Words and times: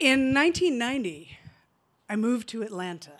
In 0.00 0.32
1990, 0.32 1.36
I 2.08 2.14
moved 2.14 2.48
to 2.50 2.62
Atlanta 2.62 3.18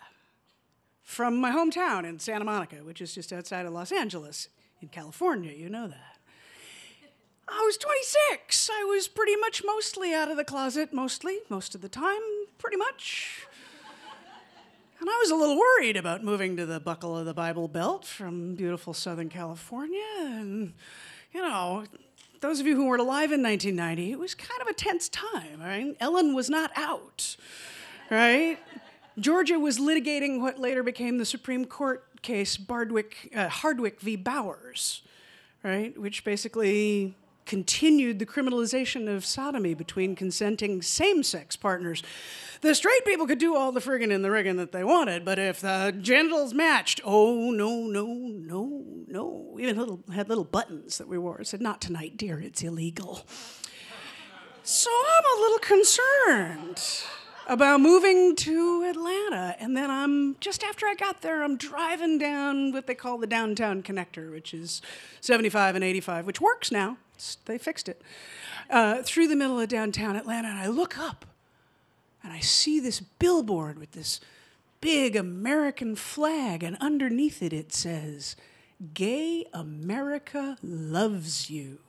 from 1.02 1.36
my 1.36 1.50
hometown 1.50 2.04
in 2.04 2.20
Santa 2.20 2.44
Monica, 2.44 2.76
which 2.76 3.00
is 3.00 3.12
just 3.12 3.32
outside 3.32 3.66
of 3.66 3.72
Los 3.72 3.90
Angeles 3.90 4.48
in 4.80 4.86
California. 4.86 5.52
You 5.52 5.68
know 5.68 5.88
that. 5.88 6.18
I 7.48 7.62
was 7.66 7.78
26. 7.78 8.70
I 8.72 8.84
was 8.84 9.08
pretty 9.08 9.34
much 9.34 9.62
mostly 9.66 10.14
out 10.14 10.30
of 10.30 10.36
the 10.36 10.44
closet, 10.44 10.92
mostly, 10.92 11.38
most 11.48 11.74
of 11.74 11.80
the 11.80 11.88
time, 11.88 12.20
pretty 12.58 12.76
much. 12.76 13.48
And 15.00 15.10
I 15.10 15.18
was 15.20 15.32
a 15.32 15.34
little 15.34 15.58
worried 15.58 15.96
about 15.96 16.22
moving 16.22 16.56
to 16.58 16.66
the 16.66 16.78
buckle 16.78 17.18
of 17.18 17.26
the 17.26 17.34
Bible 17.34 17.66
Belt 17.66 18.04
from 18.04 18.54
beautiful 18.54 18.94
Southern 18.94 19.30
California. 19.30 20.04
And, 20.20 20.74
you 21.32 21.42
know, 21.42 21.86
those 22.40 22.60
of 22.60 22.66
you 22.66 22.76
who 22.76 22.86
weren't 22.86 23.00
alive 23.00 23.32
in 23.32 23.42
1990, 23.42 24.12
it 24.12 24.18
was 24.18 24.34
kind 24.34 24.60
of 24.60 24.68
a 24.68 24.74
tense 24.74 25.08
time, 25.08 25.60
right? 25.60 25.96
Ellen 26.00 26.34
was 26.34 26.48
not 26.48 26.70
out, 26.76 27.36
right? 28.10 28.58
Georgia 29.18 29.58
was 29.58 29.78
litigating 29.78 30.40
what 30.40 30.58
later 30.58 30.82
became 30.82 31.18
the 31.18 31.24
Supreme 31.24 31.64
Court 31.64 32.04
case 32.22 32.56
Bardwick, 32.56 33.32
uh, 33.34 33.48
Hardwick 33.48 34.00
v. 34.00 34.16
Bowers, 34.16 35.02
right? 35.62 35.98
Which 35.98 36.24
basically 36.24 37.16
continued 37.48 38.18
the 38.18 38.26
criminalization 38.26 39.08
of 39.08 39.24
sodomy 39.24 39.72
between 39.72 40.14
consenting 40.14 40.82
same 40.82 41.22
sex 41.22 41.56
partners. 41.56 42.02
The 42.60 42.74
straight 42.74 43.04
people 43.06 43.26
could 43.26 43.38
do 43.38 43.56
all 43.56 43.72
the 43.72 43.80
friggin' 43.80 44.14
and 44.14 44.22
the 44.22 44.30
riggin' 44.30 44.58
that 44.58 44.70
they 44.70 44.84
wanted, 44.84 45.24
but 45.24 45.38
if 45.38 45.60
the 45.60 45.96
genitals 46.00 46.52
matched, 46.52 47.00
oh, 47.04 47.50
no, 47.50 47.84
no, 47.84 48.06
no, 48.06 48.77
no. 49.10 49.46
We 49.52 49.62
even 49.62 49.76
little, 49.76 50.00
had 50.12 50.28
little 50.28 50.44
buttons 50.44 50.98
that 50.98 51.08
we 51.08 51.18
wore. 51.18 51.40
It 51.40 51.46
said, 51.46 51.60
Not 51.60 51.80
tonight, 51.80 52.16
dear, 52.16 52.40
it's 52.40 52.62
illegal. 52.62 53.26
So 54.62 54.90
I'm 54.90 55.38
a 55.38 55.40
little 55.40 55.58
concerned 55.60 56.82
about 57.46 57.80
moving 57.80 58.36
to 58.36 58.84
Atlanta. 58.88 59.56
And 59.58 59.74
then 59.74 59.90
I'm 59.90 60.36
just 60.40 60.62
after 60.62 60.86
I 60.86 60.94
got 60.94 61.22
there, 61.22 61.42
I'm 61.42 61.56
driving 61.56 62.18
down 62.18 62.72
what 62.72 62.86
they 62.86 62.94
call 62.94 63.16
the 63.16 63.26
downtown 63.26 63.82
connector, 63.82 64.30
which 64.30 64.52
is 64.52 64.82
75 65.22 65.74
and 65.74 65.82
85, 65.82 66.26
which 66.26 66.40
works 66.40 66.70
now. 66.70 66.98
It's, 67.14 67.38
they 67.46 67.56
fixed 67.56 67.88
it. 67.88 68.02
Uh, 68.68 69.02
through 69.02 69.28
the 69.28 69.36
middle 69.36 69.58
of 69.58 69.68
downtown 69.68 70.14
Atlanta, 70.14 70.48
and 70.48 70.58
I 70.58 70.66
look 70.66 70.98
up 70.98 71.24
and 72.22 72.32
I 72.32 72.40
see 72.40 72.78
this 72.78 73.00
billboard 73.00 73.78
with 73.78 73.92
this 73.92 74.20
big 74.80 75.16
American 75.16 75.96
flag, 75.96 76.62
and 76.62 76.76
underneath 76.78 77.42
it 77.42 77.52
it 77.52 77.72
says, 77.72 78.36
Gay 78.94 79.44
America 79.52 80.56
loves 80.62 81.50
you. 81.50 81.80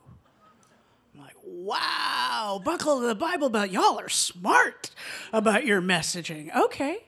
I'm 1.14 1.20
like, 1.20 1.36
wow, 1.44 2.60
buckle 2.64 3.00
to 3.00 3.06
the 3.06 3.14
Bible 3.14 3.48
Belt. 3.48 3.70
Y'all 3.70 3.98
are 4.00 4.08
smart 4.08 4.90
about 5.32 5.64
your 5.64 5.80
messaging. 5.80 6.54
Okay, 6.54 7.04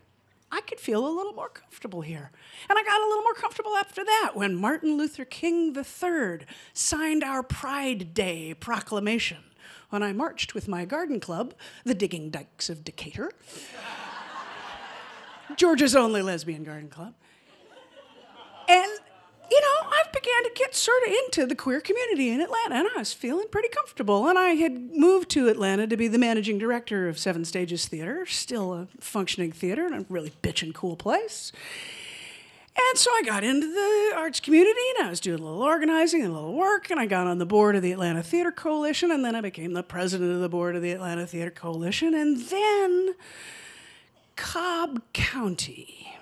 I 0.52 0.60
could 0.60 0.78
feel 0.78 1.04
a 1.04 1.10
little 1.10 1.32
more 1.32 1.48
comfortable 1.48 2.02
here. 2.02 2.30
And 2.70 2.78
I 2.78 2.84
got 2.84 3.00
a 3.00 3.06
little 3.08 3.24
more 3.24 3.34
comfortable 3.34 3.76
after 3.76 4.04
that 4.04 4.32
when 4.34 4.54
Martin 4.54 4.96
Luther 4.96 5.24
King 5.24 5.76
III 5.76 6.46
signed 6.72 7.24
our 7.24 7.42
Pride 7.42 8.14
Day 8.14 8.54
proclamation 8.54 9.38
when 9.90 10.04
I 10.04 10.12
marched 10.12 10.54
with 10.54 10.68
my 10.68 10.84
garden 10.84 11.18
club, 11.18 11.54
the 11.84 11.94
Digging 11.94 12.30
Dykes 12.30 12.70
of 12.70 12.84
Decatur, 12.84 13.32
Georgia's 15.56 15.96
only 15.96 16.22
lesbian 16.22 16.62
garden 16.62 16.88
club. 16.88 17.14
And 18.68 18.92
you 19.52 19.60
know, 19.60 19.88
I 19.90 20.04
began 20.14 20.41
to 20.41 20.41
get 20.54 20.74
sort 20.74 21.02
of 21.06 21.12
into 21.12 21.46
the 21.46 21.54
queer 21.54 21.80
community 21.80 22.30
in 22.30 22.40
Atlanta, 22.40 22.76
and 22.76 22.88
I 22.94 22.98
was 22.98 23.12
feeling 23.12 23.46
pretty 23.50 23.68
comfortable. 23.68 24.28
And 24.28 24.38
I 24.38 24.50
had 24.50 24.92
moved 24.92 25.30
to 25.30 25.48
Atlanta 25.48 25.86
to 25.86 25.96
be 25.96 26.08
the 26.08 26.18
managing 26.18 26.58
director 26.58 27.08
of 27.08 27.18
Seven 27.18 27.44
Stages 27.44 27.86
Theater, 27.86 28.26
still 28.26 28.72
a 28.72 28.88
functioning 29.00 29.52
theater, 29.52 29.86
and 29.86 29.94
a 29.94 30.06
really 30.08 30.32
bitchin' 30.42 30.74
cool 30.74 30.96
place. 30.96 31.52
And 32.74 32.98
so 32.98 33.10
I 33.10 33.22
got 33.22 33.44
into 33.44 33.66
the 33.66 34.16
arts 34.16 34.40
community 34.40 34.80
and 34.96 35.06
I 35.06 35.10
was 35.10 35.20
doing 35.20 35.40
a 35.40 35.42
little 35.42 35.62
organizing 35.62 36.22
and 36.22 36.30
a 36.30 36.34
little 36.34 36.54
work, 36.54 36.90
and 36.90 36.98
I 36.98 37.06
got 37.06 37.26
on 37.26 37.38
the 37.38 37.46
board 37.46 37.76
of 37.76 37.82
the 37.82 37.92
Atlanta 37.92 38.22
Theater 38.22 38.50
Coalition, 38.50 39.10
and 39.10 39.22
then 39.22 39.34
I 39.34 39.42
became 39.42 39.74
the 39.74 39.82
president 39.82 40.32
of 40.32 40.40
the 40.40 40.48
board 40.48 40.74
of 40.74 40.82
the 40.82 40.92
Atlanta 40.92 41.26
Theater 41.26 41.50
Coalition, 41.50 42.14
and 42.14 42.38
then 42.38 43.14
Cobb 44.36 45.02
County 45.12 46.16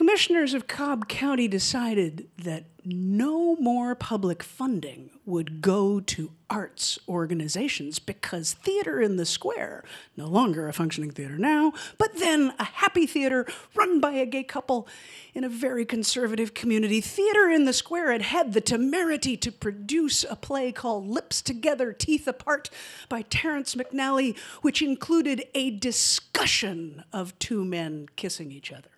commissioners 0.00 0.54
of 0.54 0.66
Cobb 0.66 1.08
County 1.08 1.46
decided 1.46 2.26
that 2.38 2.64
no 2.86 3.54
more 3.56 3.94
public 3.94 4.42
funding 4.42 5.10
would 5.26 5.60
go 5.60 6.00
to 6.00 6.32
arts 6.48 6.98
organizations 7.06 7.98
because 7.98 8.54
Theater 8.54 9.02
in 9.02 9.16
the 9.16 9.26
Square, 9.26 9.84
no 10.16 10.24
longer 10.26 10.66
a 10.66 10.72
functioning 10.72 11.10
theater 11.10 11.36
now, 11.36 11.74
but 11.98 12.16
then 12.16 12.54
a 12.58 12.64
happy 12.64 13.06
theater 13.06 13.46
run 13.74 14.00
by 14.00 14.12
a 14.12 14.24
gay 14.24 14.42
couple 14.42 14.88
in 15.34 15.44
a 15.44 15.50
very 15.50 15.84
conservative 15.84 16.54
community, 16.54 17.02
Theater 17.02 17.50
in 17.50 17.66
the 17.66 17.74
Square 17.74 18.12
had 18.12 18.22
had 18.22 18.52
the 18.54 18.62
temerity 18.62 19.36
to 19.36 19.52
produce 19.52 20.24
a 20.24 20.34
play 20.34 20.72
called 20.72 21.06
Lips 21.08 21.42
Together, 21.42 21.92
Teeth 21.92 22.26
Apart 22.26 22.70
by 23.10 23.20
Terrence 23.20 23.74
McNally, 23.74 24.34
which 24.62 24.80
included 24.80 25.44
a 25.54 25.70
discussion 25.72 27.04
of 27.12 27.38
two 27.38 27.66
men 27.66 28.08
kissing 28.16 28.50
each 28.50 28.72
other. 28.72 28.88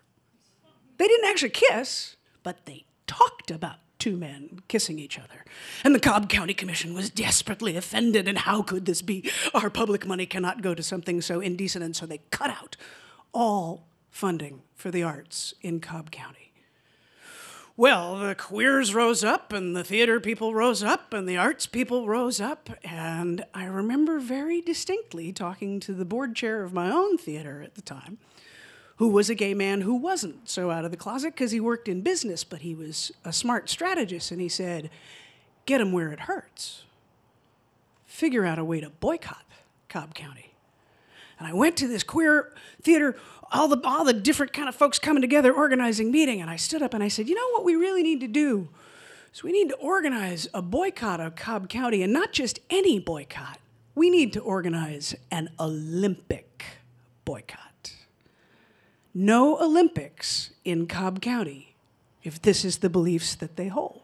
They 1.03 1.09
didn't 1.09 1.29
actually 1.29 1.49
kiss, 1.49 2.15
but 2.43 2.63
they 2.63 2.85
talked 3.07 3.51
about 3.51 3.79
two 3.99 4.15
men 4.15 4.61
kissing 4.69 4.99
each 4.99 5.19
other. 5.19 5.43
And 5.83 5.93
the 5.93 5.99
Cobb 5.99 6.29
County 6.29 6.53
Commission 6.53 6.93
was 6.93 7.09
desperately 7.09 7.75
offended, 7.75 8.25
and 8.25 8.37
how 8.37 8.61
could 8.61 8.85
this 8.85 9.01
be? 9.01 9.29
Our 9.53 9.69
public 9.69 10.07
money 10.07 10.25
cannot 10.25 10.61
go 10.61 10.73
to 10.73 10.81
something 10.81 11.19
so 11.19 11.41
indecent, 11.41 11.83
and 11.83 11.93
so 11.93 12.05
they 12.05 12.19
cut 12.31 12.51
out 12.51 12.77
all 13.33 13.85
funding 14.11 14.61
for 14.75 14.91
the 14.91 15.03
arts 15.03 15.53
in 15.61 15.81
Cobb 15.81 16.09
County. 16.09 16.53
Well, 17.75 18.17
the 18.19 18.33
queers 18.33 18.95
rose 18.95 19.25
up, 19.25 19.51
and 19.51 19.75
the 19.75 19.83
theater 19.83 20.21
people 20.21 20.53
rose 20.55 20.81
up, 20.81 21.13
and 21.13 21.27
the 21.27 21.35
arts 21.35 21.65
people 21.65 22.07
rose 22.07 22.39
up. 22.39 22.69
And 22.81 23.43
I 23.53 23.65
remember 23.65 24.19
very 24.19 24.61
distinctly 24.61 25.33
talking 25.33 25.81
to 25.81 25.93
the 25.93 26.05
board 26.05 26.33
chair 26.33 26.63
of 26.63 26.71
my 26.71 26.89
own 26.89 27.17
theater 27.17 27.61
at 27.61 27.75
the 27.75 27.81
time 27.81 28.19
who 28.97 29.09
was 29.09 29.29
a 29.29 29.35
gay 29.35 29.53
man 29.53 29.81
who 29.81 29.95
wasn't 29.95 30.47
so 30.47 30.69
out 30.69 30.85
of 30.85 30.91
the 30.91 30.97
closet 30.97 31.33
because 31.33 31.51
he 31.51 31.59
worked 31.59 31.87
in 31.87 32.01
business, 32.01 32.43
but 32.43 32.61
he 32.61 32.75
was 32.75 33.11
a 33.25 33.33
smart 33.33 33.69
strategist. 33.69 34.31
And 34.31 34.39
he 34.39 34.49
said, 34.49 34.89
Get 35.65 35.81
him 35.81 35.91
where 35.93 36.11
it 36.11 36.21
hurts. 36.21 36.83
Figure 38.05 38.45
out 38.45 38.59
a 38.59 38.65
way 38.65 38.81
to 38.81 38.89
boycott 38.89 39.45
Cobb 39.87 40.13
County. 40.13 40.53
And 41.39 41.47
I 41.47 41.53
went 41.53 41.77
to 41.77 41.87
this 41.87 42.03
queer 42.03 42.53
theater, 42.81 43.15
all 43.51 43.67
the, 43.67 43.79
all 43.83 44.03
the 44.03 44.13
different 44.13 44.53
kind 44.53 44.69
of 44.69 44.75
folks 44.75 44.99
coming 44.99 45.21
together, 45.21 45.53
organizing 45.53 46.11
meeting. 46.11 46.41
And 46.41 46.49
I 46.49 46.57
stood 46.57 46.81
up 46.81 46.93
and 46.93 47.03
I 47.03 47.07
said, 47.07 47.27
You 47.27 47.35
know 47.35 47.49
what 47.53 47.65
we 47.65 47.75
really 47.75 48.03
need 48.03 48.19
to 48.21 48.27
do? 48.27 48.69
So 49.31 49.45
we 49.45 49.51
need 49.51 49.69
to 49.69 49.75
organize 49.75 50.47
a 50.53 50.61
boycott 50.61 51.19
of 51.19 51.35
Cobb 51.35 51.67
County, 51.67 52.03
and 52.03 52.13
not 52.13 52.33
just 52.33 52.59
any 52.69 52.99
boycott. 52.99 53.57
We 53.95 54.11
need 54.11 54.31
to 54.33 54.39
organize 54.39 55.15
an 55.31 55.49
Olympic 55.59 56.65
boycott 57.25 57.72
no 59.13 59.59
Olympics 59.59 60.51
in 60.63 60.87
Cobb 60.87 61.21
County 61.21 61.75
if 62.23 62.41
this 62.41 62.63
is 62.63 62.77
the 62.77 62.89
beliefs 62.89 63.35
that 63.35 63.57
they 63.57 63.67
hold. 63.67 64.01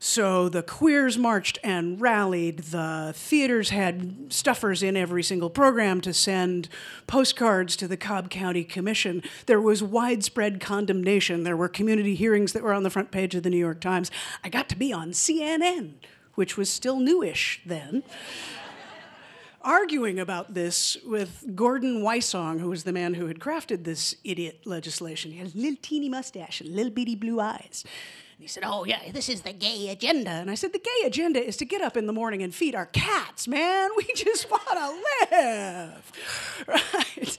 So 0.00 0.48
the 0.48 0.62
queers 0.62 1.18
marched 1.18 1.58
and 1.64 2.00
rallied. 2.00 2.60
The 2.60 3.12
theaters 3.16 3.70
had 3.70 4.32
stuffers 4.32 4.82
in 4.82 4.96
every 4.96 5.24
single 5.24 5.50
program 5.50 6.00
to 6.02 6.12
send 6.12 6.68
postcards 7.08 7.74
to 7.76 7.88
the 7.88 7.96
Cobb 7.96 8.30
County 8.30 8.62
Commission. 8.62 9.22
There 9.46 9.60
was 9.60 9.82
widespread 9.82 10.60
condemnation. 10.60 11.42
There 11.42 11.56
were 11.56 11.68
community 11.68 12.14
hearings 12.14 12.52
that 12.52 12.62
were 12.62 12.72
on 12.72 12.84
the 12.84 12.90
front 12.90 13.10
page 13.10 13.34
of 13.34 13.42
the 13.42 13.50
New 13.50 13.58
York 13.58 13.80
Times. 13.80 14.10
I 14.44 14.48
got 14.48 14.68
to 14.68 14.76
be 14.76 14.92
on 14.92 15.10
CNN, 15.10 15.94
which 16.36 16.56
was 16.56 16.70
still 16.70 17.00
newish 17.00 17.60
then 17.66 18.04
arguing 19.62 20.18
about 20.18 20.54
this 20.54 20.96
with 21.04 21.44
Gordon 21.54 22.02
Wysong, 22.02 22.60
who 22.60 22.68
was 22.68 22.84
the 22.84 22.92
man 22.92 23.14
who 23.14 23.26
had 23.26 23.38
crafted 23.38 23.84
this 23.84 24.14
idiot 24.24 24.60
legislation. 24.64 25.32
He 25.32 25.38
had 25.38 25.54
a 25.54 25.58
little 25.58 25.78
teeny 25.82 26.08
mustache 26.08 26.60
and 26.60 26.74
little 26.74 26.92
bitty 26.92 27.16
blue 27.16 27.40
eyes. 27.40 27.84
And 27.84 28.42
he 28.44 28.48
said, 28.48 28.62
Oh, 28.64 28.84
yeah, 28.84 29.10
this 29.10 29.28
is 29.28 29.42
the 29.42 29.52
gay 29.52 29.88
agenda. 29.88 30.30
And 30.30 30.50
I 30.50 30.54
said, 30.54 30.72
The 30.72 30.78
gay 30.78 31.06
agenda 31.06 31.44
is 31.44 31.56
to 31.56 31.64
get 31.64 31.82
up 31.82 31.96
in 31.96 32.06
the 32.06 32.12
morning 32.12 32.42
and 32.42 32.54
feed 32.54 32.74
our 32.74 32.86
cats, 32.86 33.48
man. 33.48 33.90
We 33.96 34.06
just 34.14 34.50
want 34.50 34.62
to 34.68 35.36
live. 35.36 36.12
Right? 36.68 37.38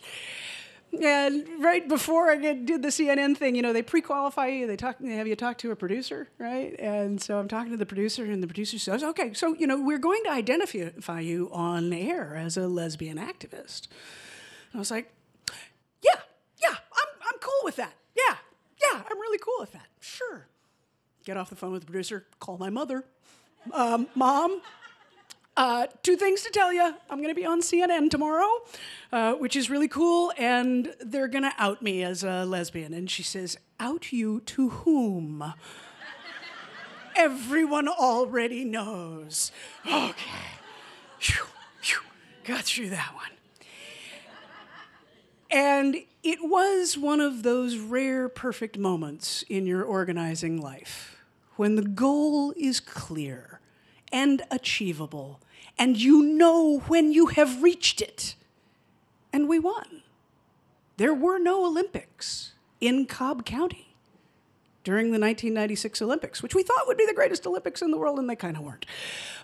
And 0.91 1.47
right 1.59 1.87
before 1.87 2.29
I 2.31 2.37
did 2.37 2.81
the 2.81 2.87
CNN 2.87 3.37
thing, 3.37 3.55
you 3.55 3.61
know, 3.61 3.73
they 3.73 3.83
pre-qualify 3.83 4.47
you. 4.47 4.67
They 4.67 4.75
talk, 4.75 4.97
they 4.99 5.13
have 5.13 5.27
you 5.27 5.35
talk 5.35 5.57
to 5.59 5.71
a 5.71 5.75
producer, 5.75 6.27
right? 6.39 6.75
And 6.79 7.21
so 7.21 7.37
I'm 7.37 7.47
talking 7.47 7.71
to 7.71 7.77
the 7.77 7.85
producer, 7.85 8.23
and 8.25 8.41
the 8.41 8.47
producer 8.47 8.79
says, 8.79 9.03
"Okay, 9.03 9.33
so 9.33 9.53
you 9.53 9.67
know, 9.67 9.79
we're 9.79 9.99
going 9.99 10.23
to 10.23 10.31
identify 10.31 11.19
you 11.19 11.49
on 11.53 11.93
air 11.93 12.35
as 12.35 12.57
a 12.57 12.67
lesbian 12.67 13.17
activist." 13.17 13.87
And 14.71 14.75
I 14.75 14.77
was 14.79 14.89
like, 14.89 15.13
"Yeah, 16.01 16.19
yeah, 16.61 16.69
I'm 16.75 17.07
I'm 17.31 17.39
cool 17.39 17.61
with 17.63 17.75
that. 17.75 17.93
Yeah, 18.17 18.35
yeah, 18.81 19.01
I'm 19.09 19.19
really 19.19 19.39
cool 19.39 19.57
with 19.59 19.71
that. 19.73 19.87
Sure." 19.99 20.47
Get 21.23 21.37
off 21.37 21.49
the 21.51 21.55
phone 21.55 21.71
with 21.71 21.81
the 21.81 21.87
producer. 21.91 22.25
Call 22.39 22.57
my 22.57 22.71
mother. 22.71 23.05
Um, 23.73 24.07
Mom, 24.15 24.61
Uh, 25.59 25.87
two 26.03 26.15
things 26.15 26.41
to 26.41 26.49
tell 26.49 26.71
you. 26.71 26.95
I'm 27.09 27.17
going 27.17 27.35
to 27.35 27.35
be 27.35 27.45
on 27.45 27.59
CNN 27.59 28.09
tomorrow, 28.09 28.47
uh, 29.11 29.33
which 29.33 29.57
is 29.57 29.69
really 29.69 29.89
cool, 29.89 30.31
and 30.37 30.95
they're 31.01 31.27
going 31.27 31.43
to 31.43 31.51
out 31.57 31.81
me 31.81 32.01
as 32.01 32.23
a 32.23 32.45
lesbian. 32.45 32.93
And 32.93 33.11
she 33.11 33.23
says, 33.23 33.57
Out 33.77 34.13
you 34.13 34.39
to 34.39 34.69
whom? 34.69 35.53
Everyone 37.17 37.89
already 37.89 38.63
knows. 38.63 39.51
Okay. 39.85 40.13
Phew, 41.19 41.45
phew. 41.81 41.99
Got 42.45 42.63
through 42.63 42.91
that 42.91 43.13
one. 43.13 43.31
And 45.51 45.97
it 46.23 46.39
was 46.41 46.97
one 46.97 47.19
of 47.19 47.43
those 47.43 47.75
rare 47.75 48.29
perfect 48.29 48.77
moments 48.77 49.43
in 49.49 49.65
your 49.65 49.83
organizing 49.83 50.61
life 50.61 51.21
when 51.57 51.75
the 51.75 51.81
goal 51.81 52.53
is 52.55 52.79
clear 52.79 53.59
and 54.11 54.41
achievable, 54.51 55.39
and 55.77 55.97
you 55.97 56.23
know 56.23 56.79
when 56.87 57.11
you 57.11 57.27
have 57.27 57.63
reached 57.63 58.01
it. 58.01 58.35
And 59.31 59.47
we 59.47 59.59
won. 59.59 60.01
There 60.97 61.13
were 61.13 61.37
no 61.37 61.65
Olympics 61.65 62.53
in 62.81 63.05
Cobb 63.05 63.45
County 63.45 63.95
during 64.83 65.07
the 65.07 65.19
1996 65.19 66.01
Olympics, 66.01 66.41
which 66.41 66.55
we 66.55 66.63
thought 66.63 66.87
would 66.87 66.97
be 66.97 67.05
the 67.05 67.13
greatest 67.13 67.45
Olympics 67.45 67.81
in 67.81 67.91
the 67.91 67.97
world, 67.97 68.17
and 68.17 68.29
they 68.29 68.35
kind 68.35 68.57
of 68.57 68.63
weren't. 68.63 68.85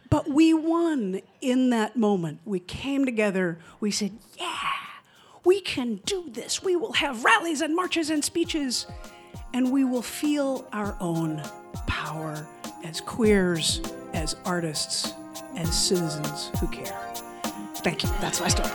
But 0.09 0.29
we 0.29 0.53
won 0.53 1.21
in 1.41 1.69
that 1.69 1.95
moment. 1.95 2.39
We 2.45 2.59
came 2.59 3.06
together, 3.06 3.59
we 3.79 3.91
said, 3.91 4.13
Yeah, 4.39 4.71
we 5.44 5.62
can 5.62 5.97
do 6.06 6.25
this. 6.29 6.63
We 6.63 6.75
will 6.75 6.94
have 6.94 7.23
rallies 7.23 7.62
and 7.62 7.75
marches 7.75 8.09
and 8.09 8.23
speeches, 8.23 8.88
and 9.53 9.71
we 9.71 9.83
will 9.83 10.01
feel 10.01 10.67
our 10.73 10.97
own 11.00 11.41
power 11.85 12.47
as 12.83 13.01
queers, 13.01 13.81
as 14.15 14.35
artists, 14.45 15.13
and 15.56 15.67
citizens 15.67 16.51
who 16.59 16.67
care. 16.67 16.97
Thank 17.75 18.03
you. 18.03 18.09
That's 18.19 18.39
my 18.41 18.47
story. 18.47 18.71